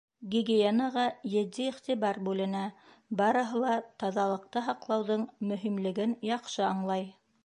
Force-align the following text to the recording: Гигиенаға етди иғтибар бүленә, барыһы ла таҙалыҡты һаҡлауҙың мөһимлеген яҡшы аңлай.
Гигиенаға 0.33 1.01
етди 1.33 1.65
иғтибар 1.71 2.17
бүленә, 2.29 2.63
барыһы 3.19 3.61
ла 3.65 3.75
таҙалыҡты 4.05 4.63
һаҡлауҙың 4.71 5.27
мөһимлеген 5.51 6.17
яҡшы 6.31 6.65
аңлай. 6.71 7.07